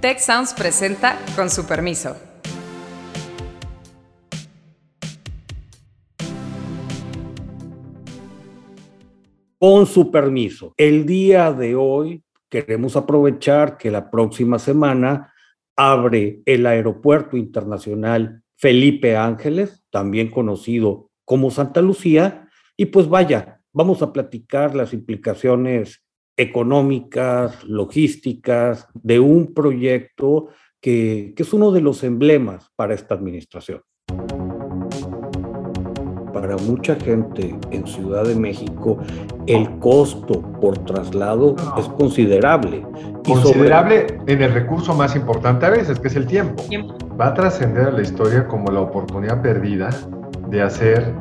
[0.00, 2.16] Tech Sounds presenta con su permiso.
[9.58, 15.34] Con su permiso, el día de hoy queremos aprovechar que la próxima semana
[15.74, 24.00] abre el Aeropuerto Internacional Felipe Ángeles, también conocido como Santa Lucía, y pues vaya, vamos
[24.02, 26.04] a platicar las implicaciones
[26.38, 30.48] económicas, logísticas de un proyecto
[30.80, 33.82] que, que es uno de los emblemas para esta administración
[36.40, 38.98] para mucha gente en Ciudad de México
[39.46, 42.86] el costo por traslado es considerable.
[43.26, 46.62] Considerable en el recurso más importante a veces, que es el tiempo.
[47.20, 49.90] Va a trascender a la historia como la oportunidad perdida
[50.48, 51.12] de hacer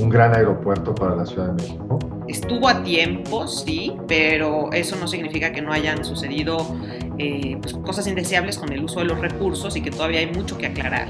[0.00, 1.98] un gran aeropuerto para la Ciudad de México.
[2.32, 6.56] Estuvo a tiempo, sí, pero eso no significa que no hayan sucedido
[7.18, 10.56] eh, pues, cosas indeseables con el uso de los recursos y que todavía hay mucho
[10.56, 11.08] que aclarar.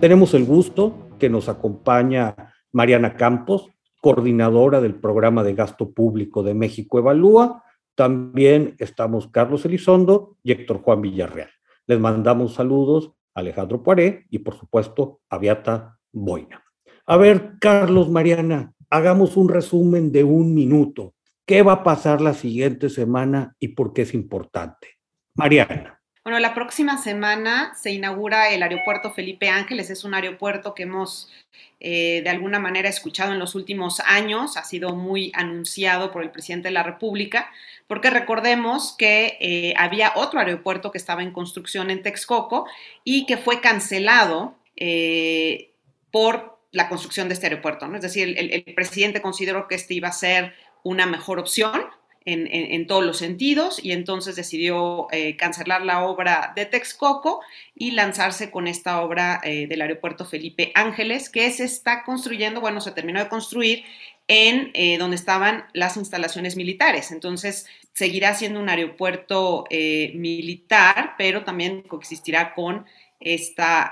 [0.00, 2.34] Tenemos el gusto que nos acompaña
[2.72, 3.68] Mariana Campos,
[4.00, 7.62] coordinadora del programa de gasto público de México Evalúa.
[7.94, 11.50] También estamos Carlos Elizondo y Héctor Juan Villarreal.
[11.86, 16.64] Les mandamos saludos a Alejandro Poiré y por supuesto a Beata Boina.
[17.10, 21.14] A ver, Carlos, Mariana, hagamos un resumen de un minuto.
[21.46, 24.98] ¿Qué va a pasar la siguiente semana y por qué es importante?
[25.34, 26.02] Mariana.
[26.22, 29.88] Bueno, la próxima semana se inaugura el aeropuerto Felipe Ángeles.
[29.88, 31.32] Es un aeropuerto que hemos
[31.80, 34.58] eh, de alguna manera escuchado en los últimos años.
[34.58, 37.50] Ha sido muy anunciado por el presidente de la República,
[37.86, 42.66] porque recordemos que eh, había otro aeropuerto que estaba en construcción en Texcoco
[43.02, 45.72] y que fue cancelado eh,
[46.10, 47.86] por la construcción de este aeropuerto.
[47.86, 47.96] ¿no?
[47.96, 51.86] Es decir, el, presidente consideró que este iba a ser una mejor opción
[52.30, 57.40] en, todos los sentidos y entonces decidió eh, cancelar la obra de Texcoco
[57.74, 62.82] y lanzarse con esta obra eh, del aeropuerto Felipe Ángeles que se está construyendo, bueno,
[62.82, 63.84] se terminó de construir
[64.26, 67.12] en eh, donde estaban las instalaciones militares.
[67.12, 72.84] Entonces, seguirá siendo un aeropuerto militar, pero también coexistirá con
[73.20, 73.90] esta,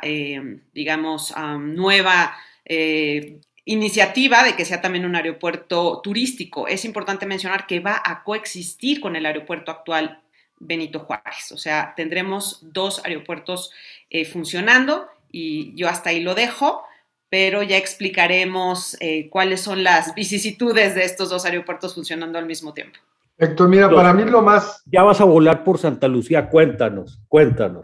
[0.75, 2.37] digamos, nueva
[3.66, 6.69] iniciativa de que sea también un aeropuerto turístico.
[6.69, 10.22] Es importante mencionar que va a coexistir con el aeropuerto actual
[10.59, 11.53] Benito Juárez.
[11.53, 13.72] O sea, tendremos dos aeropuertos
[14.09, 16.82] eh, funcionando y yo hasta ahí lo dejo,
[17.28, 22.72] pero ya explicaremos eh, cuáles son las vicisitudes de estos dos aeropuertos funcionando al mismo
[22.72, 22.99] tiempo.
[23.37, 24.82] Héctor, mira, para mí lo más...
[24.87, 27.82] Ya vas a volar por Santa Lucía, cuéntanos, cuéntanos.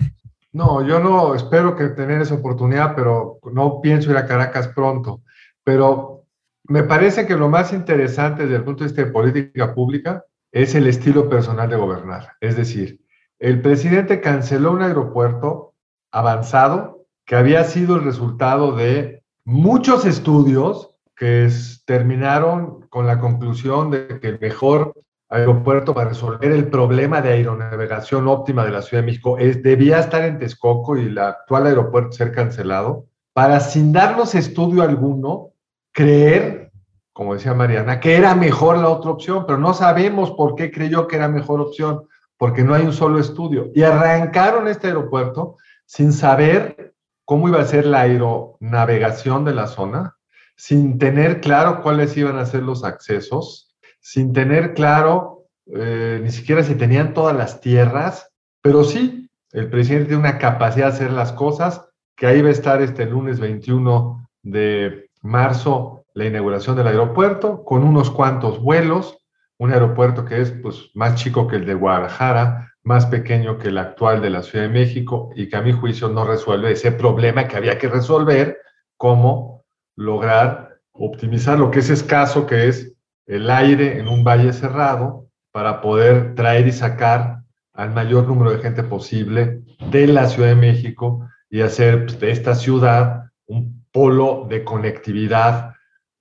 [0.53, 5.23] No, yo no espero que tener esa oportunidad, pero no pienso ir a Caracas pronto.
[5.65, 6.27] Pero
[6.65, 10.75] me parece que lo más interesante desde el punto de vista de política pública es
[10.75, 12.33] el estilo personal de gobernar.
[12.41, 13.01] Es decir,
[13.39, 15.75] el presidente canceló un aeropuerto
[16.13, 21.49] avanzado que había sido el resultado de muchos estudios que
[21.87, 24.95] terminaron con la conclusión de que el mejor
[25.33, 29.99] aeropuerto para resolver el problema de aeronavegación óptima de la Ciudad de México es, debía
[29.99, 35.53] estar en Texcoco y el actual aeropuerto ser cancelado, para sin darnos estudio alguno,
[35.91, 36.71] creer,
[37.15, 41.09] como decía Mariana, que era mejor la otra opción, pero no sabemos por qué creyó
[41.09, 42.07] que era mejor opción,
[42.37, 43.71] porque no hay un solo estudio.
[43.75, 45.57] Y arrancaron este aeropuerto
[45.87, 46.95] sin saber
[47.25, 50.17] cómo iba a ser la aeronavegación de la zona,
[50.57, 53.72] sin tener claro cuáles iban a ser los accesos,
[54.03, 55.33] sin tener claro
[55.67, 58.31] eh, ni siquiera si tenían todas las tierras,
[58.61, 62.53] pero sí, el presidente tiene una capacidad de hacer las cosas, que ahí va a
[62.53, 69.19] estar este lunes 21 de marzo la inauguración del aeropuerto con unos cuantos vuelos,
[69.59, 73.79] un aeropuerto que es pues, más chico que el de Guadalajara, más pequeño que el
[73.79, 77.47] actual de la Ciudad de México y que a mi juicio no resuelve ese problema
[77.47, 78.59] que había que resolver,
[78.97, 79.65] cómo
[79.95, 82.92] lograr optimizar lo que es escaso, que es
[83.27, 85.23] el aire en un valle cerrado,
[85.53, 87.43] para poder traer y sacar
[87.75, 92.31] al mayor número de gente posible de la Ciudad de México y hacer pues, de
[92.31, 95.75] esta ciudad un polo de conectividad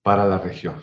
[0.04, 0.76] para la región.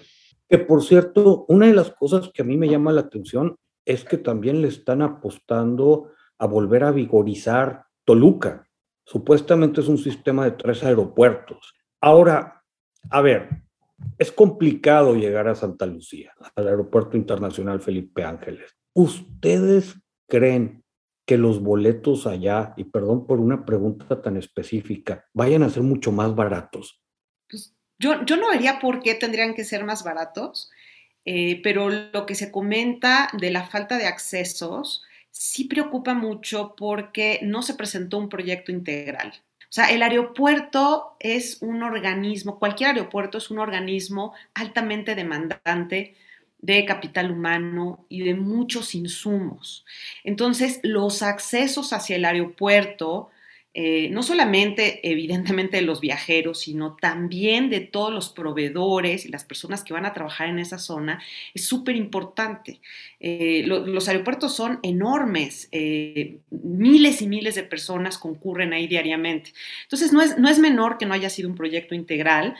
[0.49, 4.05] Que por cierto, una de las cosas que a mí me llama la atención es
[4.05, 8.67] que también le están apostando a volver a vigorizar Toluca.
[9.05, 11.75] Supuestamente es un sistema de tres aeropuertos.
[12.01, 12.63] Ahora,
[13.11, 13.63] a ver,
[14.19, 18.77] es complicado llegar a Santa Lucía, al Aeropuerto Internacional Felipe Ángeles.
[18.95, 19.95] ¿Ustedes
[20.29, 20.85] creen
[21.27, 26.11] que los boletos allá, y perdón por una pregunta tan específica, vayan a ser mucho
[26.11, 27.01] más baratos?
[27.49, 30.71] Pues yo, yo no vería por qué tendrían que ser más baratos.
[31.25, 37.41] eh, pero lo que se comenta de la falta de accesos sí preocupa mucho porque
[37.43, 39.35] no se presentó un proyecto integral.
[39.69, 46.15] O sea, el aeropuerto es un organismo, cualquier aeropuerto es un organismo altamente demandante
[46.61, 49.85] de capital humano y de muchos insumos.
[50.25, 53.31] Entonces, los accesos hacia el aeropuerto
[53.75, 59.45] eh, no solamente evidentemente de los viajeros, sino también de todos los proveedores y las
[59.45, 61.23] personas que van a trabajar en esa zona,
[61.55, 62.81] es súper importante.
[63.21, 69.53] Eh, los aeropuertos son enormes, eh, miles y miles de personas concurren ahí diariamente.
[69.83, 72.57] Entonces, no es, no es menor que no haya sido un proyecto integral.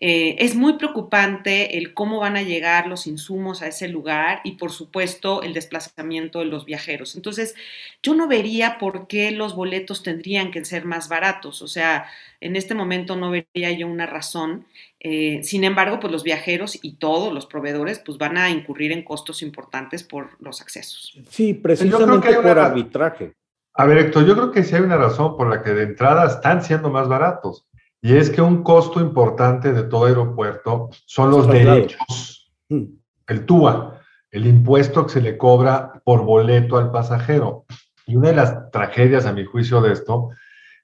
[0.00, 4.52] Eh, es muy preocupante el cómo van a llegar los insumos a ese lugar y
[4.52, 7.16] por supuesto el desplazamiento de los viajeros.
[7.16, 7.56] Entonces,
[8.00, 11.62] yo no vería por qué los boletos tendrían que ser más baratos.
[11.62, 12.06] O sea,
[12.40, 14.66] en este momento no vería yo una razón.
[15.00, 19.02] Eh, sin embargo, pues los viajeros y todos los proveedores pues van a incurrir en
[19.02, 21.18] costos importantes por los accesos.
[21.28, 23.32] Sí, precisamente por arbitraje.
[23.74, 26.26] A ver, Héctor, yo creo que sí hay una razón por la que de entrada
[26.26, 27.67] están siendo más baratos.
[28.00, 32.84] Y es que un costo importante de todo aeropuerto son los derechos, mm.
[33.26, 34.00] el TUA,
[34.30, 37.64] el impuesto que se le cobra por boleto al pasajero.
[38.06, 40.30] Y una de las tragedias, a mi juicio, de esto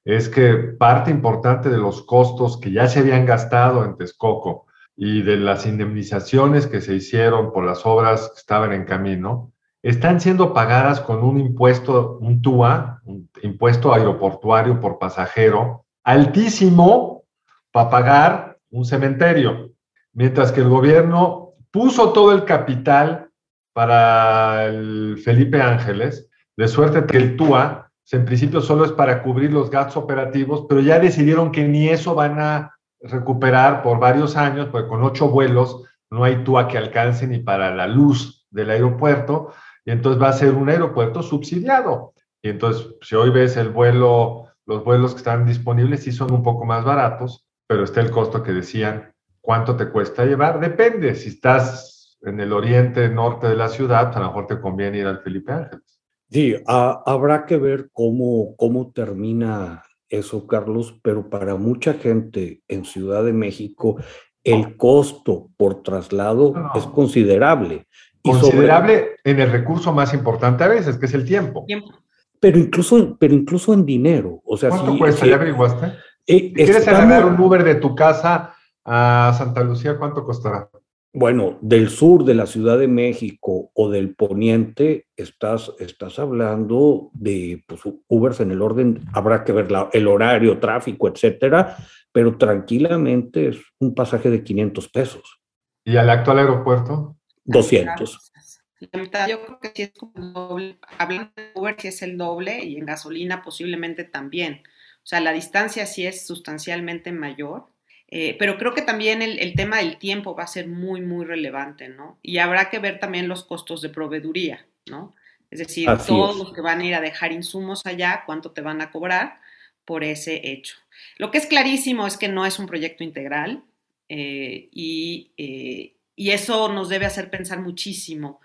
[0.04, 4.66] es que parte importante de los costos que ya se habían gastado en Texcoco
[4.96, 9.52] y de las indemnizaciones que se hicieron por las obras que estaban en camino,
[9.82, 17.24] están siendo pagadas con un impuesto, un TUA, un impuesto aeroportuario por pasajero, altísimo
[17.72, 19.72] para pagar un cementerio,
[20.12, 23.30] mientras que el gobierno puso todo el capital
[23.72, 29.52] para el Felipe Ángeles, de suerte que el TUA en principio solo es para cubrir
[29.52, 34.68] los gastos operativos, pero ya decidieron que ni eso van a recuperar por varios años,
[34.70, 39.52] porque con ocho vuelos no hay TUA que alcance ni para la luz del aeropuerto,
[39.84, 42.14] y entonces va a ser un aeropuerto subsidiado.
[42.42, 46.42] Y entonces, si hoy ves el vuelo los vuelos que están disponibles sí son un
[46.42, 50.60] poco más baratos, pero está el costo que decían, ¿cuánto te cuesta llevar?
[50.60, 54.98] Depende, si estás en el oriente, norte de la ciudad, a lo mejor te conviene
[54.98, 56.00] ir al Felipe Ángeles.
[56.30, 63.24] Sí, habrá que ver cómo, cómo termina eso, Carlos, pero para mucha gente en Ciudad
[63.24, 63.96] de México,
[64.42, 67.86] el costo por traslado es considerable.
[68.22, 71.64] Considerable en el recurso más importante a veces, que es el tiempo.
[71.66, 72.03] tiempo
[72.44, 74.42] pero incluso, pero incluso en dinero.
[74.44, 75.24] O sea, ¿Cuánto cuesta?
[75.24, 75.94] ¿Ya averiguaste?
[76.26, 78.54] Eh, ¿Quieres agarrar un Uber de tu casa
[78.84, 79.96] a Santa Lucía?
[79.96, 80.68] ¿Cuánto costará?
[81.14, 87.64] Bueno, del sur de la Ciudad de México o del poniente, estás, estás hablando de
[87.66, 91.78] pues, Ubers en el orden, habrá que ver el horario, tráfico, etcétera,
[92.12, 95.40] pero tranquilamente es un pasaje de 500 pesos.
[95.82, 97.16] ¿Y al actual aeropuerto?
[97.46, 98.33] 200.
[98.80, 100.78] La mitad, yo creo que sí es como el doble.
[100.98, 104.62] Hablando de Uber, sí es el doble y en gasolina posiblemente también.
[105.02, 107.66] O sea, la distancia sí es sustancialmente mayor.
[108.08, 111.88] Eh, pero creo que también el, tema del tiempo va a ser muy, muy relevante,
[111.88, 112.18] ¿no?
[112.22, 115.14] Y habrá que ver también los costos de proveeduría, ¿no?
[115.50, 118.80] Es decir, todos los que van a ir a dejar insumos allá, cuánto te van
[118.82, 119.40] a cobrar
[119.84, 120.76] por ese hecho.
[121.16, 123.62] Lo que es clarísimo es que no es un proyecto integral
[124.08, 128.40] eh, y, eh, y, eso nos debe hacer pensar muchísimo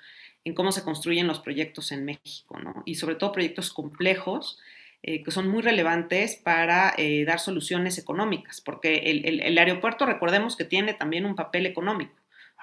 [0.49, 2.83] en cómo se construyen los proyectos en México, ¿no?
[2.85, 4.59] Y sobre todo proyectos complejos
[5.01, 10.65] eh, que son muy relevantes para eh, dar soluciones económicas, porque el, aeropuerto, recordemos que
[10.65, 12.13] tiene también un papel económico.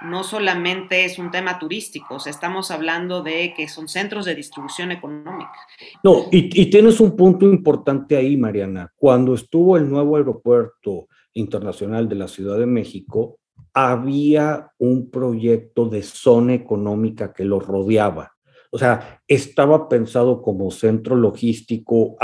[0.02, 4.34] No solamente es un tema turístico, o sea, estamos hablando de que son centros de
[4.34, 5.54] distribución económica.
[6.04, 8.92] No, y, y tienes un punto importante ahí, Mariana.
[8.96, 13.38] Cuando estuvo el nuevo aeropuerto internacional de la Ciudad de México,
[13.78, 18.32] había un proyecto de zona económica que lo rodeaba.
[18.70, 22.16] O sea, estaba pensado como centro logístico,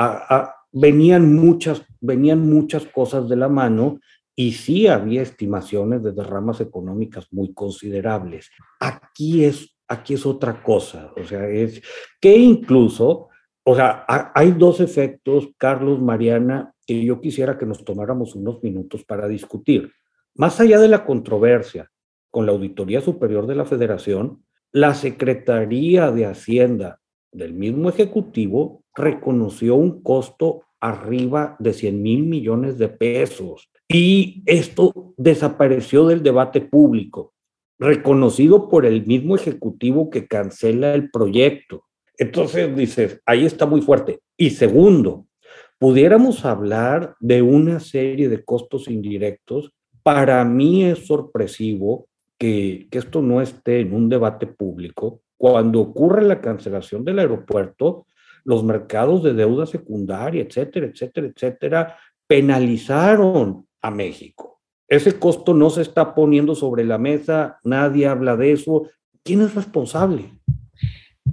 [0.72, 4.00] venían, muchas, venían muchas cosas de la mano
[4.34, 8.50] y sí había estimaciones de derramas económicas muy considerables.
[8.80, 11.82] Aquí es, aquí es otra cosa, o sea, es
[12.18, 13.28] que incluso,
[13.62, 19.04] o sea, hay dos efectos, Carlos, Mariana, que yo quisiera que nos tomáramos unos minutos
[19.04, 19.92] para discutir.
[20.34, 21.90] Más allá de la controversia
[22.30, 29.74] con la Auditoría Superior de la Federación, la Secretaría de Hacienda del mismo Ejecutivo reconoció
[29.74, 33.70] un costo arriba de 100 mil millones de pesos.
[33.88, 37.34] Y esto desapareció del debate público,
[37.78, 41.84] reconocido por el mismo Ejecutivo que cancela el proyecto.
[42.16, 44.20] Entonces dices, ahí está muy fuerte.
[44.38, 45.26] Y segundo,
[45.78, 53.22] pudiéramos hablar de una serie de costos indirectos para mí es sorpresivo que, que esto
[53.22, 55.22] no esté en un debate público.
[55.36, 58.06] Cuando ocurre la cancelación del aeropuerto,
[58.44, 64.60] los mercados de deuda secundaria, etcétera, etcétera, etcétera, penalizaron a México.
[64.88, 68.88] Ese costo no se está poniendo sobre la mesa, nadie habla de eso.
[69.22, 70.32] ¿Quién es responsable?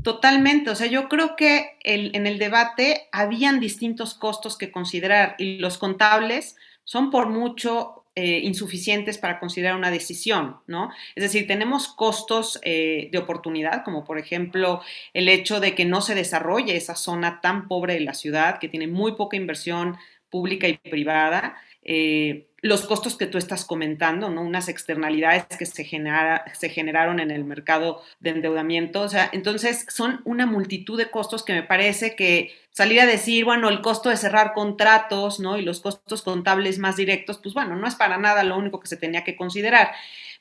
[0.03, 5.57] Totalmente, o sea, yo creo que en el debate habían distintos costos que considerar y
[5.57, 10.91] los contables son por mucho eh, insuficientes para considerar una decisión, ¿no?
[11.15, 14.81] Es decir, tenemos costos eh, de oportunidad, como por ejemplo
[15.13, 18.67] el hecho de que no se desarrolle esa zona tan pobre de la ciudad, que
[18.67, 19.95] tiene muy poca inversión
[20.29, 24.41] pública y privada, eh, los costos que tú estás comentando, ¿no?
[24.41, 29.01] Unas externalidades que se, genera, se generaron en el mercado de endeudamiento.
[29.01, 33.45] O sea, entonces son una multitud de costos que me parece que salir a decir,
[33.45, 35.57] bueno, el costo de cerrar contratos, ¿no?
[35.57, 38.87] Y los costos contables más directos, pues bueno, no es para nada lo único que
[38.87, 39.91] se tenía que considerar.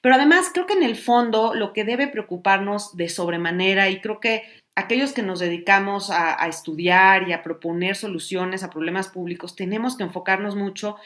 [0.00, 4.20] Pero además creo que en el fondo lo que debe preocuparnos de sobremanera, y creo
[4.20, 4.42] que
[4.78, 10.04] aquellos que nos dedicamos a, estudiar y a proponer soluciones a problemas públicos, tenemos que
[10.04, 10.96] enfocarnos mucho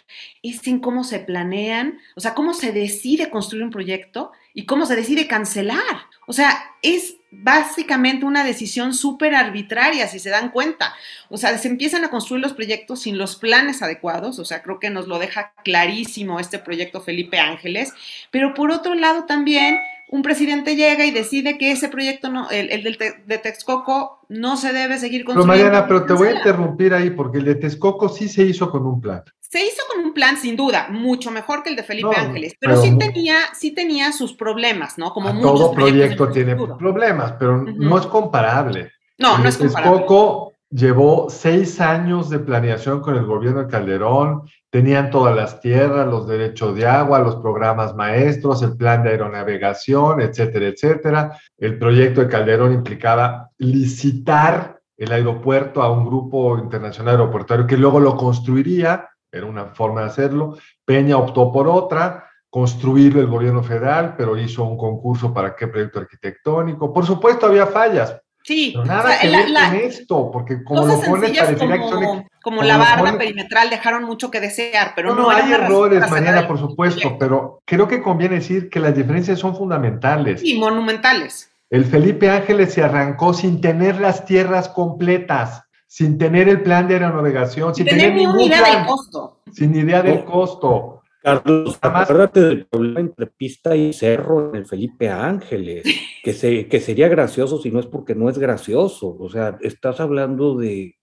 [0.42, 4.94] en cómo se planean, o sea, cómo se decide construir un proyecto y cómo se
[4.94, 6.06] decide cancelar.
[6.26, 10.94] O sea, es básicamente una decisión súper arbitraria, si se dan cuenta.
[11.30, 14.80] O sea, se empiezan a construir los proyectos sin los planes adecuados, o sea, creo
[14.80, 17.94] que nos lo deja clarísimo este proyecto Felipe Ángeles,
[18.30, 19.78] pero por otro lado también
[20.12, 24.74] un presidente llega y decide que ese proyecto, no, el, el de Texcoco, no se
[24.74, 25.54] debe seguir construyendo.
[25.54, 28.70] Pero Mariana, pero te voy a interrumpir ahí, porque el de Texcoco sí se hizo
[28.70, 29.22] con un plan.
[29.40, 32.76] Se hizo con un plan, sin duda, mucho mejor que el de Felipe Ángeles, pero,
[32.82, 35.14] sí, tenía, sí tenía sus problemas, ¿no?
[35.14, 38.92] Como muchos todo proyecto tiene problemas, pero no es comparable.
[39.16, 39.92] No, no es comparable.
[39.92, 46.06] Texcoco llevó seis años de planeación con el gobierno de Calderón, tenían todas las tierras,
[46.06, 51.38] los derechos de agua, los programas maestros, el plan de aeronavegación, etcétera, etcétera.
[51.58, 58.00] El proyecto de Calderón implicaba licitar el aeropuerto a un grupo internacional aeroportuario que luego
[58.00, 60.56] lo construiría, era una forma de hacerlo.
[60.84, 66.00] Peña optó por otra, construirlo el gobierno federal, pero hizo un concurso para qué proyecto
[66.00, 66.92] arquitectónico.
[66.92, 71.78] Por supuesto, había fallas, Sí, nada que ver con esto, porque como lo pones parecería
[71.78, 75.52] como, que son, como, la barra perimetral dejaron mucho que desear, pero no, no, hay
[75.52, 80.42] errores, Mariana, por supuesto, pero creo que conviene decir que las diferencias son fundamentales.
[80.44, 81.50] Y monumentales.
[81.70, 86.94] El Felipe Ángeles se arrancó sin tener las tierras completas, sin tener el plan de
[86.94, 89.38] aeronavegación, sin, tener, ningún idea del costo.
[89.52, 90.91] Sin idea del costo.
[91.22, 95.84] Carlos, acuérdate del problema entre pista y cerro en el Felipe Ángeles,
[96.22, 99.16] que, se, que sería gracioso si no es porque no es gracioso.
[99.18, 100.98] O sea, estás hablando de,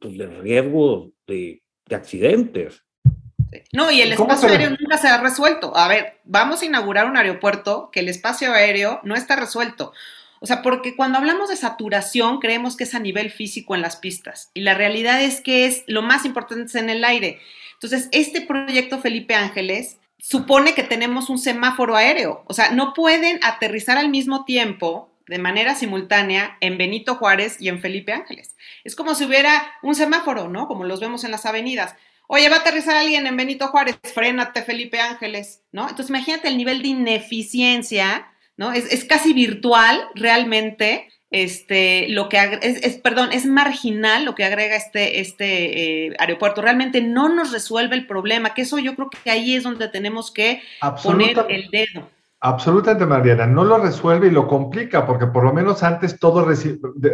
[0.00, 2.84] pues, de riesgo de, de accidentes.
[3.72, 5.76] No, y el espacio aéreo nunca se ha resuelto.
[5.76, 9.92] A ver, vamos a inaugurar un aeropuerto que el espacio aéreo no está resuelto.
[10.40, 13.96] O sea, porque cuando hablamos de saturación creemos que es a nivel físico en las
[13.96, 17.40] pistas y la realidad es que es lo más importante es en el aire.
[17.82, 23.40] Entonces, este proyecto Felipe Ángeles supone que tenemos un semáforo aéreo, o sea, no pueden
[23.42, 28.54] aterrizar al mismo tiempo de manera simultánea en Benito Juárez y en Felipe Ángeles.
[28.84, 30.68] Es como si hubiera un semáforo, ¿no?
[30.68, 31.94] Como los vemos en las avenidas.
[32.26, 35.82] Oye, va a aterrizar alguien en Benito Juárez, frénate Felipe Ángeles, ¿no?
[35.82, 38.72] Entonces imagínate el nivel de ineficiencia, ¿no?
[38.72, 44.74] Es, es casi virtual realmente este, lo que es, perdón, es marginal lo que agrega
[44.74, 46.60] este, este eh, aeropuerto.
[46.60, 50.32] Realmente no nos resuelve el problema, que eso yo creo que ahí es donde tenemos
[50.32, 50.62] que
[51.02, 52.08] poner el dedo.
[52.42, 56.64] Absolutamente, Mariana, no lo resuelve y lo complica, porque por lo menos antes todos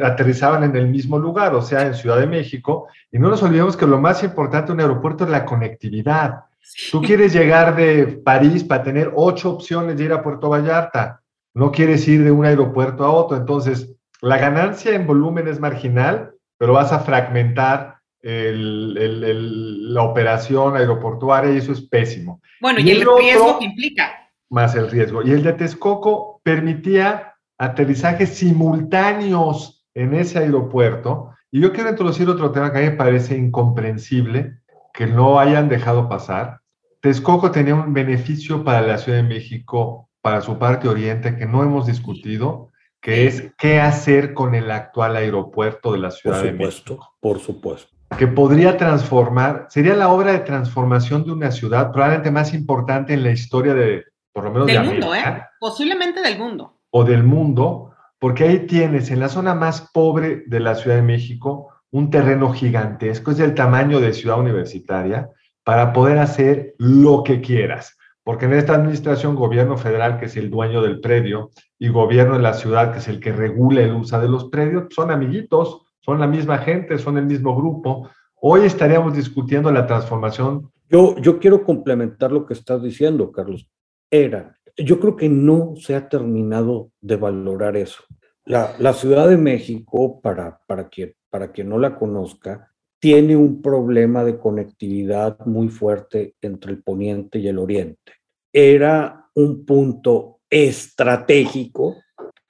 [0.00, 3.76] aterrizaban en el mismo lugar, o sea, en Ciudad de México, y no nos olvidemos
[3.76, 6.44] que lo más importante de un aeropuerto es la conectividad.
[6.92, 11.20] Tú quieres llegar de París para tener ocho opciones de ir a Puerto Vallarta,
[11.54, 16.32] no quieres ir de un aeropuerto a otro, entonces la ganancia en volumen es marginal,
[16.58, 22.40] pero vas a fragmentar la operación aeroportuaria y eso es pésimo.
[22.60, 24.30] Bueno, y, el, riesgo que implica.
[24.50, 25.22] Más el riesgo.
[25.22, 31.30] Y el de Texcoco permitía aterrizajes simultáneos en ese aeropuerto.
[31.52, 34.58] Y yo quiero introducir otro tema que a mí me parece incomprensible
[34.92, 36.60] que no hayan dejado pasar.
[37.00, 41.62] Texcoco tenía un beneficio para la Ciudad de México, para su parte oriente, que no
[41.62, 42.72] hemos discutido,
[43.06, 47.16] que es qué hacer con el actual aeropuerto de la Ciudad por supuesto, de México.
[47.20, 47.96] Por supuesto.
[48.18, 53.22] Que podría transformar, sería la obra de transformación de una ciudad probablemente más importante en
[53.22, 55.22] la historia de, por lo menos del mundo, ¿eh?
[55.60, 56.80] Posiblemente del mundo.
[56.90, 61.02] O del mundo, porque ahí tienes en la zona más pobre de la Ciudad de
[61.02, 65.30] México un terreno gigantesco, es del tamaño de ciudad universitaria,
[65.62, 67.95] para poder hacer lo que quieras
[68.26, 72.42] porque en esta administración gobierno federal, que es el dueño del predio, y gobierno de
[72.42, 76.18] la ciudad, que es el que regula el uso de los predios, son amiguitos, son
[76.18, 78.10] la misma gente, son el mismo grupo.
[78.34, 80.72] Hoy estaríamos discutiendo la transformación.
[80.90, 83.70] Yo, yo quiero complementar lo que estás diciendo, Carlos.
[84.10, 88.02] Era, yo creo que no se ha terminado de valorar eso.
[88.44, 94.24] La, Ciudad de México, para, para, que, para quien no la conozca, tiene un problema
[94.24, 98.12] de conectividad muy fuerte entre el poniente y el oriente.
[98.52, 101.96] Era un punto estratégico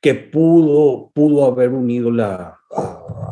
[0.00, 2.61] que pudo, pudo haber unido la,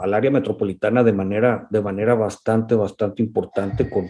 [0.02, 4.08] al área metropolitana de manera, de manera bastante, bastante importante con,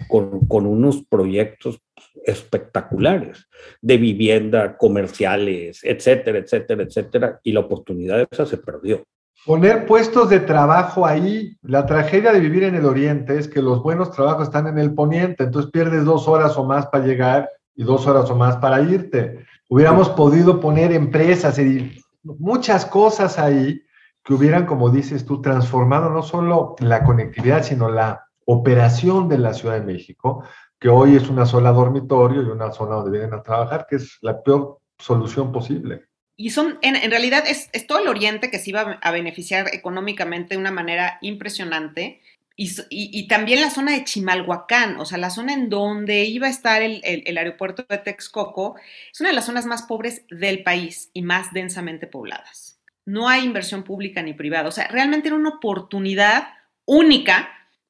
[0.49, 1.81] con, unos proyectos
[2.25, 3.47] espectaculares
[3.81, 9.05] de vivienda, comerciales, etcétera, etcétera, etcétera, y la oportunidad esa se perdió.
[9.47, 13.83] Poner puestos de trabajo ahí, la tragedia de vivir en el oriente es que los
[13.83, 17.85] buenos trabajos están en el poniente, entonces pierdes dos horas o más para llegar y
[17.85, 19.45] dos horas o más para irte.
[19.69, 23.83] Hubiéramos podido poner empresas y muchas cosas ahí
[24.25, 29.53] que hubieran, como dices tú, transformado no solo la conectividad, sino la operación de la
[29.53, 30.43] Ciudad de México,
[30.81, 34.17] que hoy es una sola dormitorio y una zona donde vienen a trabajar, que es
[34.23, 36.07] la peor solución posible.
[36.37, 40.61] Y son, en, realidad, es, todo el Oriente que se iba a beneficiar económicamente de
[40.61, 42.21] una manera impresionante.
[42.57, 46.83] Y, también la zona de Chimalhuacán, o sea, la zona en donde iba a estar
[46.83, 47.03] el,
[47.37, 48.77] aeropuerto de Texcoco,
[49.13, 52.79] es una de las zonas más pobres del país y más densamente pobladas.
[53.07, 56.49] No hay inversión pública ni privada, o sea, realmente era una oportunidad
[56.85, 57.49] única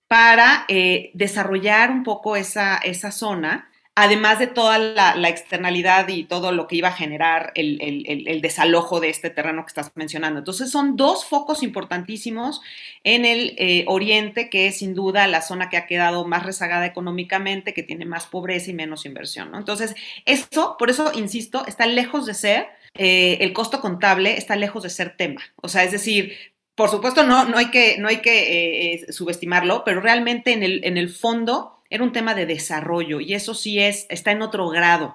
[0.08, 6.50] para eh, desarrollar un poco esa, esa zona además de toda la, externalidad y todo
[6.50, 10.40] lo que iba a generar el, desalojo de este terreno que estás mencionando.
[10.40, 12.60] Entonces son dos focos importantísimos
[13.04, 16.86] en el eh, oriente, que es sin duda la zona que ha quedado más rezagada
[16.86, 19.54] económicamente, que tiene más pobreza y menos inversión.
[19.54, 24.82] Entonces, eso, por eso, insisto, está lejos de ser, eh, el costo contable está lejos
[24.82, 25.42] de ser tema.
[25.56, 26.36] O sea, es decir,
[26.74, 30.84] por supuesto, no, no hay que, no hay que eh, subestimarlo, pero realmente en el,
[30.84, 34.68] en el fondo era un tema de desarrollo y eso sí es, está en otro
[34.68, 35.14] grado.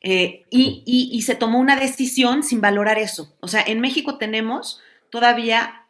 [0.00, 3.34] Eh, y, y, se tomó una decisión sin valorar eso.
[3.40, 5.86] O sea, en México tenemos todavía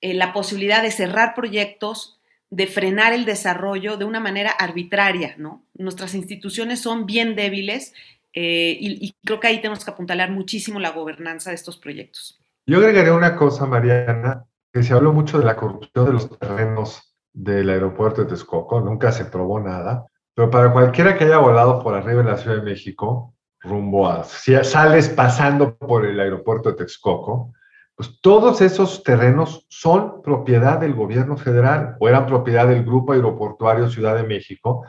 [0.00, 5.64] eh, la posibilidad de cerrar proyectos, de frenar el desarrollo de una manera arbitraria, ¿no?
[5.74, 7.94] Nuestras instituciones son bien débiles
[8.34, 12.38] eh, y, y, creo que ahí tenemos que apuntalar muchísimo la gobernanza de estos proyectos.
[12.66, 17.13] Yo agregaría una cosa, Mariana, que se habló mucho de la corrupción de los terrenos
[17.34, 21.94] del aeropuerto de Texcoco, nunca se probó nada, pero para cualquiera que haya volado por
[21.94, 26.76] arriba de la Ciudad de México, rumbo a, si sales pasando por el aeropuerto de
[26.76, 27.52] Texcoco,
[27.96, 33.88] pues todos esos terrenos son propiedad del gobierno federal o eran propiedad del Grupo Aeroportuario
[33.88, 34.84] Ciudad de México.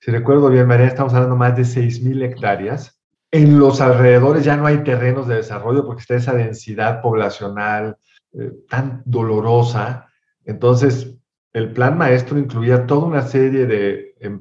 [0.00, 3.00] Si recuerdo bien, María, estamos hablando más de 6.000 hectáreas.
[3.30, 7.96] En los alrededores ya no hay terrenos de desarrollo porque está esa densidad poblacional
[8.32, 10.08] eh, tan dolorosa.
[10.44, 11.18] Entonces,
[11.52, 14.38] el plan maestro incluía toda una serie de eh,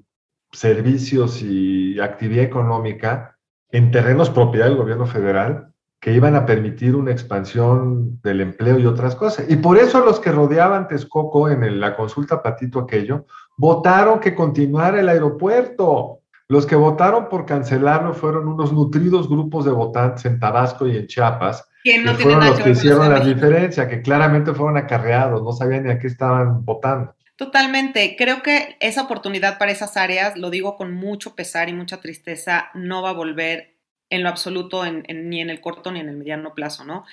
[0.51, 3.37] servicios y actividad económica
[3.69, 8.85] en terrenos propiedad del gobierno federal que iban a permitir una expansión del empleo y
[8.85, 9.49] otras cosas.
[9.49, 13.25] Y por eso los que rodeaban Texcoco en la consulta Patito aquello,
[13.57, 16.19] votaron que continuara el aeropuerto.
[16.49, 21.07] Los que votaron por cancelarlo fueron unos nutridos grupos de votantes en Tabasco y en
[21.07, 25.51] Chiapas, que, no que fueron los que hicieron la diferencia, que claramente fueron acarreados, no
[25.51, 27.15] sabían ni a qué estaban votando.
[27.37, 28.15] Totalmente.
[28.17, 32.69] Creo que esa oportunidad para esas áreas, lo digo con mucho pesar y mucha tristeza,
[32.73, 33.75] no va a volver
[34.09, 37.05] en lo absoluto en, en, ni en el corto ni en el mediano plazo, ¿no?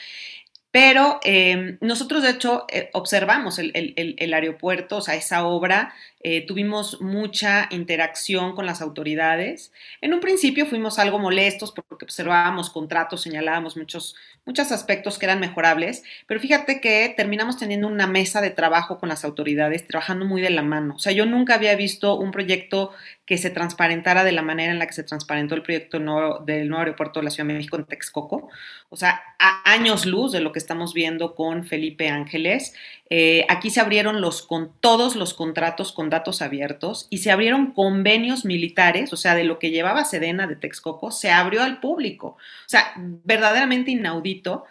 [0.70, 5.94] Pero eh, nosotros, de hecho, eh, observamos el, el, el, aeropuerto, o sea, esa obra,
[6.26, 9.72] eh, tuvimos mucha interacción con las autoridades.
[10.00, 15.38] En un principio fuimos algo molestos porque observábamos contratos, señalábamos muchos, muchos aspectos que eran
[15.38, 20.40] mejorables, pero fíjate que terminamos teniendo una mesa de trabajo con las autoridades, trabajando muy
[20.40, 20.94] de la mano.
[20.94, 22.92] O sea, yo nunca había visto un proyecto
[23.26, 26.68] que se transparentara de la manera en la que se transparentó el proyecto nuevo, del
[26.68, 28.48] nuevo aeropuerto de la Ciudad de México en Texcoco.
[28.88, 32.74] O sea, a años luz de lo que estamos viendo con Felipe Ángeles.
[33.10, 37.72] Eh, aquí se abrieron los, con todos los contratos con datos abiertos y se abrieron
[37.72, 42.28] convenios militares, o sea, de lo que llevaba Sedena de Texcoco, se abrió al público.
[42.28, 44.64] O sea, verdaderamente inaudito.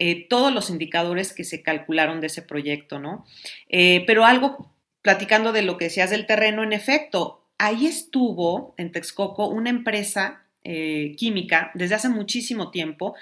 [0.00, 3.26] Eh, todos los indicadores que se calcularon de ese proyecto, ¿no?
[3.68, 4.70] Eh, pero algo,
[5.02, 10.44] platicando de lo que decías del terreno, en efecto, ahí estuvo en Texcoco una empresa
[11.16, 13.14] química desde hace muchísimo tiempo,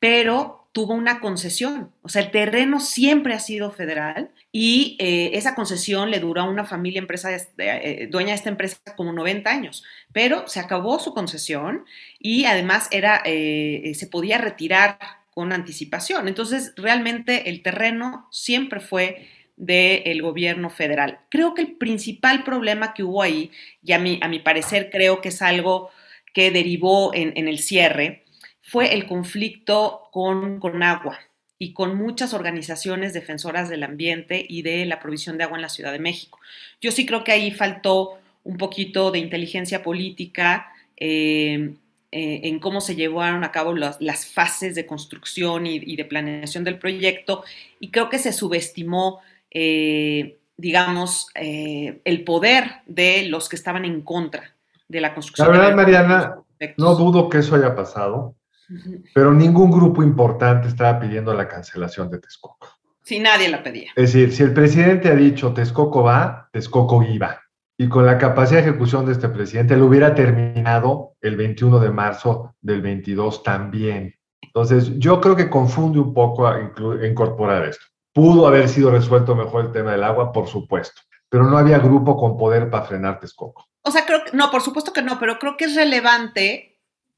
[0.00, 1.92] pero tuvo una concesión.
[2.02, 6.48] O sea, el terreno siempre ha sido federal y eh, esa concesión le duró a
[6.48, 11.12] una familia empresa, eh, dueña de esta empresa como 90 años, pero se acabó su
[11.12, 11.84] concesión
[12.18, 14.98] y además era, eh, se podía retirar
[15.32, 16.28] con anticipación.
[16.28, 21.20] Entonces, realmente el terreno siempre fue del gobierno federal.
[21.30, 23.50] Creo que el principal problema que hubo ahí,
[23.82, 25.90] y a mi, a mi parecer creo que es algo
[26.32, 28.19] que derivó en el cierre,
[28.62, 31.18] fue el conflicto con, con agua
[31.58, 35.68] y con muchas organizaciones defensoras del ambiente y de la provisión de agua en la
[35.68, 36.38] Ciudad de México.
[36.80, 41.74] Yo sí creo que ahí faltó un poquito de inteligencia política eh,
[42.12, 46.78] eh, en cómo se llevaron a cabo las, fases de construcción y, de planeación del
[46.78, 47.44] proyecto
[47.78, 49.20] y creo que se subestimó,
[49.50, 54.54] eh, digamos, el poder de los que estaban en contra
[54.88, 55.52] de la construcción.
[55.52, 56.36] La verdad, Mariana,
[56.78, 58.34] no dudo que eso haya pasado.
[59.14, 62.68] Pero ningún grupo importante estaba pidiendo la cancelación de Texcoco.
[63.02, 63.90] Si nadie la pedía.
[63.96, 67.40] Es decir, si el presidente ha dicho Texcoco va, Texcoco iba.
[67.76, 71.90] Y con la capacidad de ejecución de este presidente, lo hubiera terminado el 21 de
[71.90, 74.14] marzo del 22 también.
[74.42, 76.60] Entonces, yo creo que confunde un poco a
[77.02, 77.84] incorporar esto.
[78.12, 82.16] Pudo haber sido resuelto mejor el tema del agua, por supuesto, pero no había grupo
[82.16, 83.66] con poder para frenar Texcoco.
[83.82, 86.69] O sea, creo que, no, por supuesto que no, pero creo que es relevante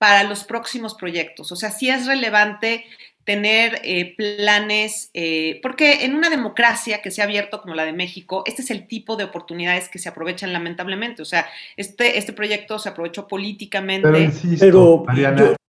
[0.02, 1.52] para los próximos proyectos.
[1.52, 2.86] O sea, sí es relevante
[3.22, 7.92] tener eh, planes, eh, porque en una democracia que se ha abierto como la de
[7.92, 11.22] México, este es el tipo de oportunidades que se aprovechan lamentablemente.
[11.22, 14.32] O sea, este, este proyecto se aprovechó políticamente.
[14.58, 15.04] Pero,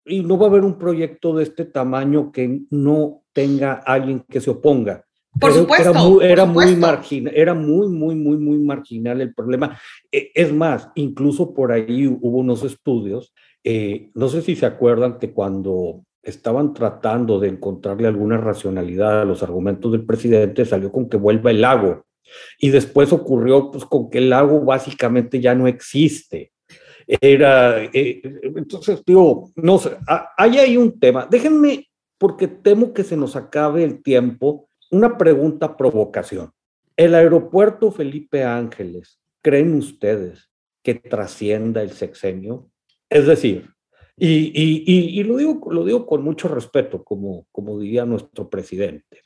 [0.04, 4.40] y no va a haber un proyecto de este tamaño que no tenga alguien que
[4.40, 5.04] se oponga.
[5.40, 6.22] Por supuesto.
[6.22, 9.76] Era muy, marginal, era muy, muy, muy, muy marginal el problema.
[10.12, 13.32] E, es más, incluso por ahí hubo unos estudios
[13.64, 19.24] eh, no sé si se acuerdan que cuando estaban tratando de encontrarle alguna racionalidad a
[19.24, 22.04] los argumentos del presidente, salió con que vuelva el lago.
[22.58, 26.52] Y después ocurrió pues, con que el lago básicamente ya no existe.
[27.06, 28.22] Era, eh,
[28.54, 29.96] entonces, digo, no sé,
[30.36, 31.26] hay ahí un tema.
[31.28, 36.52] Déjenme, porque temo que se nos acabe el tiempo, una pregunta provocación.
[36.96, 40.50] El aeropuerto Felipe Ángeles, ¿creen ustedes
[40.82, 42.68] que trascienda el sexenio?
[43.10, 43.68] Es decir,
[44.16, 49.20] y, lo, digo, lo digo con mucho respeto, como, como diría nuestro presidente.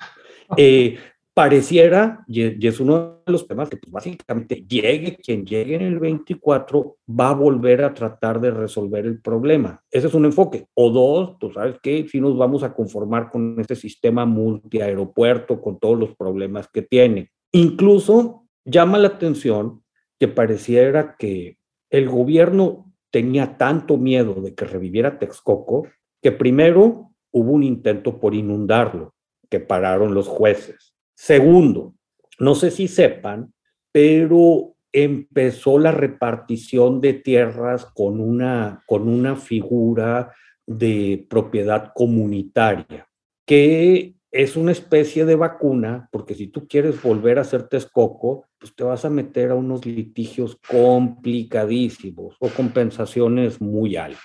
[0.57, 0.99] Eh,
[1.35, 5.99] pareciera, y, es uno de los temas que pues, básicamente llegue quien llegue en el
[5.99, 9.83] 24, va a volver a tratar de resolver el problema.
[9.90, 10.66] Ese es un enfoque.
[10.75, 15.79] O dos, tú sabes que si nos vamos a conformar con este sistema multiaeropuerto, con
[15.81, 17.31] todos los problemas que tiene.
[17.51, 19.83] Incluso llama la atención
[20.20, 21.59] que pareciera que
[21.90, 25.87] el gobierno tenía tanto miedo de que reviviera Texcoco
[26.20, 29.14] que primero hubo un intento por inundarlo,
[29.48, 30.96] que pararon los jueces.
[31.14, 31.94] Segundo,
[32.40, 33.55] no sé si sepan,
[33.92, 40.35] pero empezó la repartición de tierras con una, con una figura
[40.66, 43.09] de propiedad comunitaria,
[43.46, 48.75] que es una especie de vacuna, porque si tú quieres volver a hacer Texcoco, pues
[48.75, 54.20] te vas a meter a unos litigios complicadísimos o compensaciones muy altas.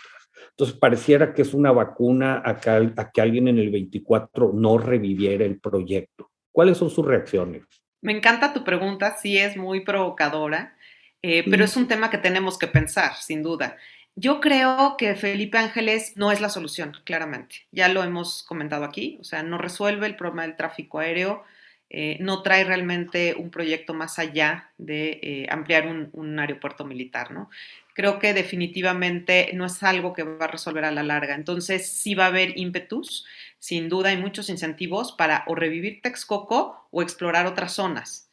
[0.49, 4.79] Entonces pareciera que es una vacuna a que, a que alguien en el 24 no
[4.79, 6.31] reviviera el proyecto.
[6.51, 7.65] ¿Cuáles son sus reacciones?
[8.01, 10.75] Me encanta tu pregunta, sí es muy provocadora,
[11.21, 13.77] eh, pero es un tema que tenemos que pensar, sin duda.
[14.21, 17.67] Yo creo que Felipe Ángeles no es la solución, claramente.
[17.71, 21.45] Ya lo hemos comentado aquí, o sea, no resuelve el problema del tráfico aéreo,
[21.89, 27.49] eh, no trae realmente un proyecto más allá de eh, ampliar un, aeropuerto militar, ¿no?
[27.93, 31.33] Creo que definitivamente no es algo que va a resolver a la larga.
[31.35, 33.25] Entonces, sí va a haber ímpetus,
[33.57, 38.28] sin duda hay muchos incentivos para o revivir Texcoco o explorar otras zonas.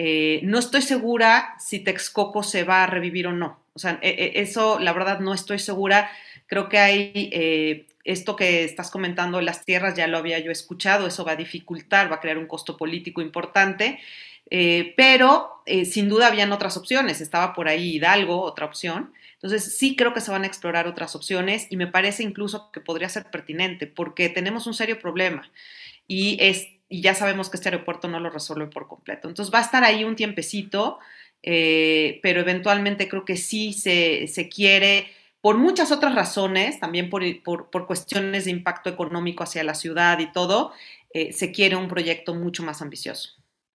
[0.00, 3.58] Eh, no estoy segura si Texcoco se va a revivir o no.
[3.74, 6.08] O sea, e, e, eso la verdad no estoy segura.
[6.46, 11.08] Creo que hay eh, esto que estás comentando, las tierras, ya lo había yo escuchado,
[11.08, 13.98] eso va a dificultar, va a crear un costo político importante.
[14.50, 17.20] Eh, pero sin duda habían otras opciones.
[17.20, 19.12] Estaba por ahí Hidalgo, otra opción.
[19.34, 22.80] Entonces sí creo que se van a explorar otras opciones y me parece incluso que
[22.80, 25.50] podría ser pertinente porque tenemos un serio problema
[26.08, 29.28] y es y ya sabemos que este aeropuerto no lo resuelve por completo.
[29.28, 30.98] Entonces va a estar ahí un tiempecito,
[31.42, 35.06] eh, pero eventualmente creo que sí se, se, quiere,
[35.40, 40.18] por muchas otras razones, también por, por, por, cuestiones de impacto económico hacia la ciudad
[40.18, 40.72] y todo,
[41.12, 43.30] eh, se quiere un proyecto mucho más ambicioso.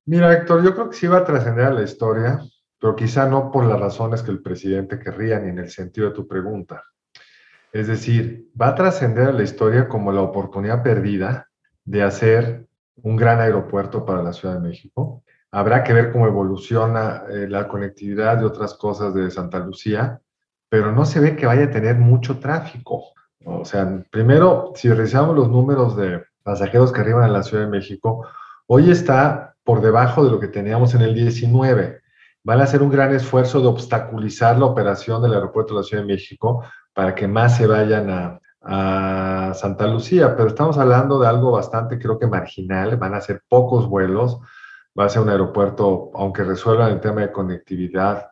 [0.05, 2.39] Mira, Héctor, yo creo que sí va a trascender a la historia,
[2.79, 6.15] pero quizá no por las razones que el presidente querría ni en el sentido de
[6.15, 6.83] tu pregunta.
[7.71, 11.49] Es decir, va a trascender a la historia como la oportunidad perdida
[11.85, 12.67] de hacer
[13.03, 15.23] un gran aeropuerto para la Ciudad de México.
[15.51, 20.19] Habrá que ver cómo evoluciona eh, la conectividad y otras cosas de Santa Lucía,
[20.69, 23.03] pero no se ve que vaya a tener mucho tráfico.
[23.45, 27.69] O sea, primero, si revisamos los números de pasajeros que arriban a la Ciudad de
[27.69, 28.25] México,
[28.67, 32.01] hoy está por debajo de lo que teníamos en el 19.
[32.45, 36.03] Van a hacer un gran esfuerzo de obstaculizar la operación del aeropuerto de la Ciudad
[36.03, 36.63] de México
[36.93, 41.99] para que más se vayan a, a Santa Lucía, pero estamos hablando de algo bastante,
[41.99, 44.39] creo que marginal, van a ser pocos vuelos,
[44.97, 48.27] va a ser un aeropuerto, aunque resuelvan el tema de conectividad,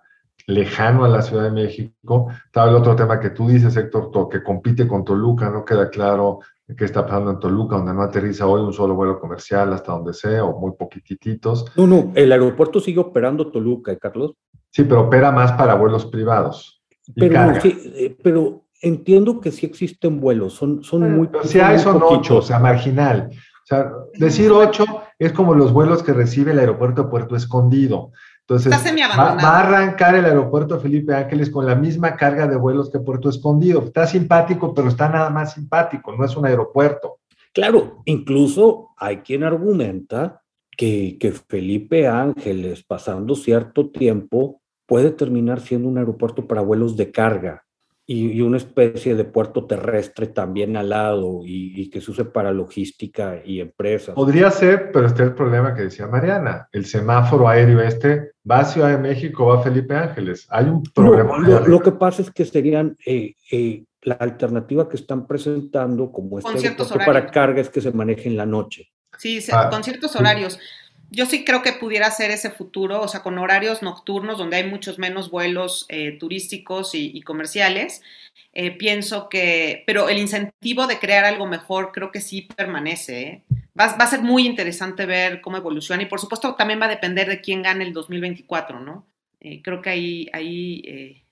[0.48, 2.28] lejano a la Ciudad de México.
[2.46, 6.40] Estaba el otro tema que tú dices, Héctor, que compite con Toluca, no queda claro
[6.78, 10.14] qué está pasando en Toluca, donde no aterriza hoy un solo vuelo comercial hasta donde
[10.14, 11.66] sea, o muy poquititos.
[11.76, 14.36] No, no, el aeropuerto sigue operando Toluca, ¿eh, Carlos.
[14.70, 16.82] Sí, pero opera más para vuelos privados.
[17.14, 22.02] Pero, sí, eh, pero entiendo que sí existen vuelos, son, son muy Si hay, son
[22.04, 23.30] ocho, o sea, marginal.
[23.32, 24.84] O sea, decir ocho
[25.20, 28.12] es como los vuelos que recibe el aeropuerto de Puerto Escondido.
[28.42, 28.74] Entonces,
[29.18, 33.00] va, va, a arrancar el aeropuerto Felipe Ángeles con la misma carga de vuelos que
[33.00, 33.84] Puerto Escondido.
[33.84, 37.20] Está simpático, pero está nada más simpático, no es un aeropuerto.
[37.54, 40.42] Claro, incluso hay quien argumenta
[40.76, 47.12] que, que Felipe Ángeles, pasando cierto tiempo, puede terminar siendo un aeropuerto para vuelos de
[47.12, 47.64] carga
[48.14, 53.42] y, una especie de puerto terrestre también al lado y, que se use para logística
[53.46, 54.16] y empresas.
[54.16, 56.68] Podría ser, pero este es el problema que decía Mariana.
[56.72, 60.46] El semáforo aéreo este va a Ciudad de México, va a Felipe Ángeles.
[60.50, 61.38] Hay un problema.
[61.38, 66.76] lo, que pasa es que serían eh, eh, la alternativa que están presentando como este
[67.06, 68.92] para carga es que se maneje en la noche.
[69.18, 70.60] Sí, ah, con ciertos horarios
[71.12, 74.64] yo sí creo que pudiera ser ese futuro, o sea, con horarios nocturnos donde hay
[74.64, 78.02] muchos menos vuelos eh, turísticos y, comerciales.
[78.54, 83.22] Eh, pienso que, pero el incentivo de crear algo mejor creo que sí permanece.
[83.22, 83.44] ¿eh?
[83.78, 87.28] Va, a ser muy interesante ver cómo evoluciona y por supuesto también va a depender
[87.28, 89.06] de quién gane el 2024, ¿no?
[89.64, 91.24] creo que ahí, ahí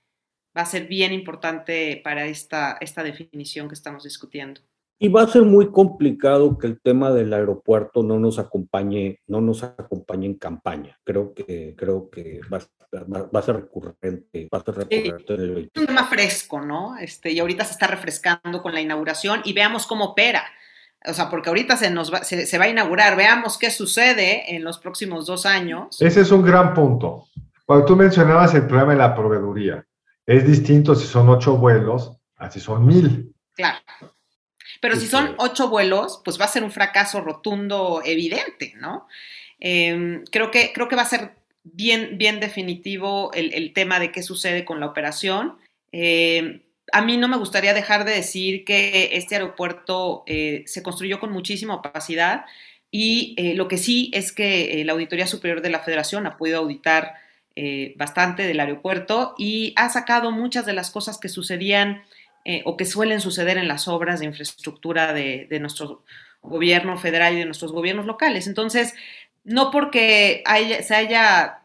[0.58, 4.62] va a ser bien importante para esta, esta definición que estamos discutiendo.
[5.02, 9.40] Y va a ser muy complicado que el tema del aeropuerto no nos acompañe, no
[9.40, 11.00] nos acompañe en campaña.
[11.06, 12.60] Creo que, creo que va,
[12.94, 16.98] va, a ser recurrente, va a ser recurrente en el un tema fresco, ¿no?
[16.98, 20.44] Este, y ahorita se está refrescando con la inauguración y veamos cómo opera.
[21.06, 24.54] O sea, porque ahorita se nos va, se, se va a inaugurar, veamos qué sucede
[24.54, 26.02] en los próximos dos años.
[26.02, 27.26] Ese es un gran punto.
[27.66, 29.86] Cuando tú mencionabas el problema de la proveeduría,
[30.26, 33.34] es distinto si son ocho vuelos a si son mil.
[33.56, 33.80] Claro.
[34.82, 39.08] Pero si son ocho vuelos, pues va a ser un fracaso rotundo evidente, ¿no?
[39.60, 41.32] Em, creo, que, creo que va a ser
[41.64, 45.58] bien, bien definitivo el, tema de qué sucede con la operación.
[45.92, 46.62] Em,
[46.92, 51.32] a mí no me gustaría dejar de decir que este aeropuerto eh, se construyó con
[51.32, 52.46] muchísima opacidad
[52.92, 56.38] y eh, lo que sí es que eh, la Auditoría Superior de la Federación ha
[56.38, 57.16] podido auditar
[57.98, 62.04] bastante del aeropuerto y ha sacado muchas de las cosas que sucedían
[62.46, 66.04] eh, o que suelen suceder en las obras de infraestructura de, nuestro
[66.42, 68.48] gobierno federal y de nuestros gobiernos locales.
[68.48, 68.94] Entonces,
[69.44, 70.44] no porque
[70.84, 71.60] se haya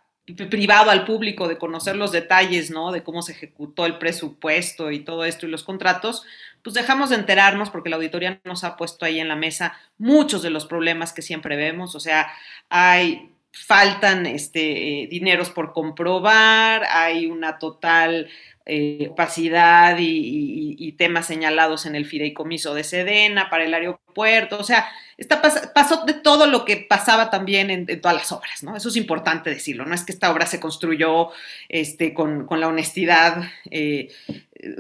[0.51, 2.93] privado al público de conocer los detalles, ¿no?
[2.93, 6.25] De cómo se ejecutó el presupuesto y todo esto y los contratos,
[6.63, 10.43] pues dejamos de enterarnos porque la auditoría nos ha puesto ahí en la mesa muchos
[10.43, 12.33] de los problemas que siempre vemos, o sea,
[12.71, 18.29] hay faltan este, eh, dineros por comprobar, hay una total
[18.67, 24.59] eh, opacidad y, temas señalados en el fideicomiso de Sedena para el aeropuerto.
[24.59, 24.89] O sea,
[25.19, 28.77] está pasó de todo lo que pasaba también en, todas las obras, ¿no?
[28.77, 29.85] Eso es importante decirlo.
[29.85, 31.31] No es que esta obra se construyó
[31.69, 34.09] este, con, la honestidad eh,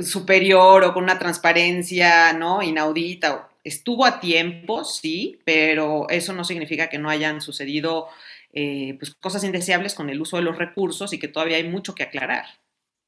[0.02, 2.62] superior o con una transparencia ¿no?
[2.62, 3.48] inaudita.
[3.64, 8.08] Estuvo a tiempo, sí, pero eso no significa que no hayan sucedido
[8.54, 11.94] eh, pues, cosas indeseables con el uso de los recursos y que todavía hay mucho
[11.94, 12.44] que aclarar.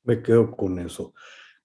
[0.03, 1.15] Me quedo con eso.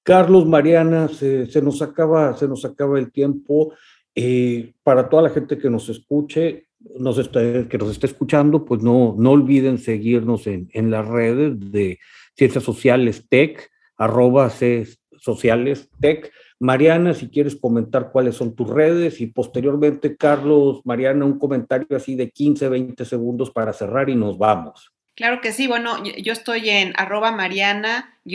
[0.04, 3.74] Carlos, Mariana, se, nos, acaba, se nos acaba el tiempo.
[4.13, 6.67] Eh, para toda la gente que nos escuche,
[6.98, 12.00] nos que nos esté escuchando, pues no, no olviden seguirnos en, en las redes de
[12.36, 16.32] Ciencias Sociales Tech, arroba C Sociales Tech.
[16.62, 22.13] Mariana, si quieres comentar cuáles son tus redes y posteriormente, Carlos, Mariana, un comentario así
[22.13, 24.91] de 15, 20 segundos para cerrar y nos vamos.
[25.15, 28.32] Claro que sí, bueno, yo estoy en arroba mariana-c-v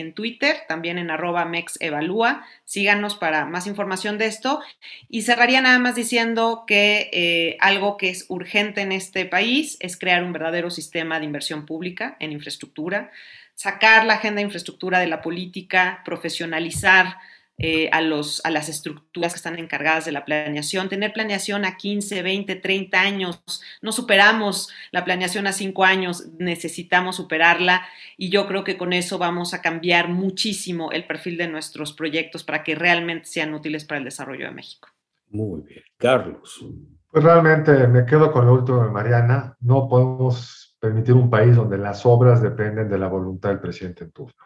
[0.00, 2.44] en Twitter, también en arroba mexevalúa.
[2.64, 4.60] Síganos para más información de esto.
[5.08, 9.96] Y cerraría nada más diciendo que eh, algo que es urgente en este país es
[9.96, 13.10] crear un verdadero sistema de inversión pública en infraestructura,
[13.58, 17.16] sacar la agenda de infraestructura de la política, profesionalizar
[17.58, 20.88] eh, a, los, a las estructuras que están encargadas de la planeación.
[20.88, 23.42] Tener planeación a 15, 20, 30 años,
[23.82, 27.84] no superamos la planeación a 5 años, necesitamos superarla
[28.16, 32.44] y yo creo que con eso vamos a cambiar muchísimo el perfil de nuestros proyectos
[32.44, 34.88] para que realmente sean útiles para el desarrollo de México.
[35.30, 35.82] Muy bien.
[35.96, 36.64] Carlos.
[37.10, 39.56] Pues realmente me quedo con lo último de Mariana.
[39.58, 44.12] No podemos permitir un país donde las obras dependen de la voluntad del presidente en
[44.12, 44.44] turno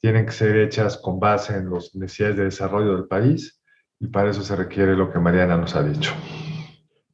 [0.00, 3.60] tienen que ser hechas con base en las necesidades de desarrollo del país
[3.98, 6.12] y para eso se requiere lo que Mariana nos ha dicho.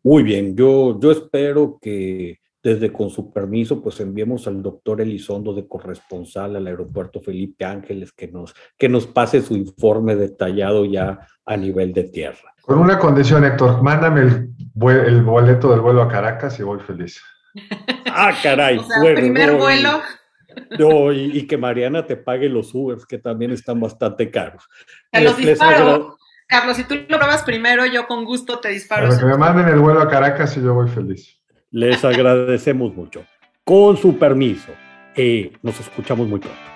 [0.05, 5.53] Muy bien, yo, yo espero que desde con su permiso, pues enviemos al doctor Elizondo
[5.55, 11.21] de corresponsal al aeropuerto Felipe Ángeles que nos, que nos pase su informe detallado ya
[11.45, 12.55] a nivel de tierra.
[12.63, 14.55] Con una condición, Héctor, mándame el,
[15.07, 17.21] el boleto del vuelo a Caracas y voy feliz.
[18.07, 18.79] Ah, caray.
[18.79, 20.03] O sea, primer vuelo.
[20.79, 24.67] No, y, que Mariana te pague los Ubers, que también están bastante caros.
[25.11, 26.17] Te los disparo.
[26.49, 29.09] Carlos, si tú lo pruebas primero, yo con gusto te disparo.
[29.09, 31.41] Para que me manden el vuelo a Caracas y yo voy feliz.
[31.71, 33.25] Les agradecemos mucho.
[33.65, 34.73] Con su permiso,
[35.17, 36.76] eh, nos escuchamos muy pronto.